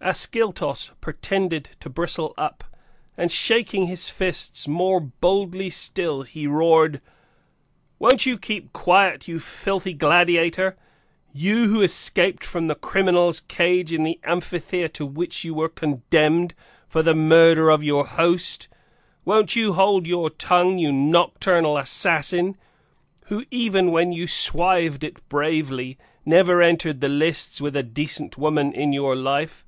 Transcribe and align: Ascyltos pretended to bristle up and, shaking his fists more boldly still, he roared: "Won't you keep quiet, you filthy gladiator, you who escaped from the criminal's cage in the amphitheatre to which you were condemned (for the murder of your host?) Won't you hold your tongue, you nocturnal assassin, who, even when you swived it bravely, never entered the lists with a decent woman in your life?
Ascyltos 0.00 0.90
pretended 1.02 1.70
to 1.80 1.90
bristle 1.90 2.32
up 2.38 2.64
and, 3.18 3.30
shaking 3.30 3.88
his 3.88 4.08
fists 4.08 4.66
more 4.66 5.00
boldly 5.00 5.68
still, 5.68 6.22
he 6.22 6.46
roared: 6.46 7.02
"Won't 7.98 8.24
you 8.24 8.38
keep 8.38 8.72
quiet, 8.72 9.26
you 9.28 9.38
filthy 9.38 9.92
gladiator, 9.92 10.78
you 11.34 11.66
who 11.66 11.82
escaped 11.82 12.42
from 12.42 12.68
the 12.68 12.74
criminal's 12.74 13.40
cage 13.40 13.92
in 13.92 14.02
the 14.02 14.18
amphitheatre 14.24 14.88
to 14.94 15.04
which 15.04 15.44
you 15.44 15.52
were 15.52 15.68
condemned 15.68 16.54
(for 16.86 17.02
the 17.02 17.12
murder 17.12 17.68
of 17.68 17.84
your 17.84 18.06
host?) 18.06 18.68
Won't 19.26 19.56
you 19.56 19.74
hold 19.74 20.06
your 20.06 20.30
tongue, 20.30 20.78
you 20.78 20.90
nocturnal 20.90 21.76
assassin, 21.76 22.56
who, 23.26 23.44
even 23.50 23.90
when 23.90 24.12
you 24.12 24.26
swived 24.26 25.04
it 25.04 25.28
bravely, 25.28 25.98
never 26.24 26.62
entered 26.62 27.02
the 27.02 27.10
lists 27.10 27.60
with 27.60 27.76
a 27.76 27.82
decent 27.82 28.38
woman 28.38 28.72
in 28.72 28.94
your 28.94 29.14
life? 29.14 29.66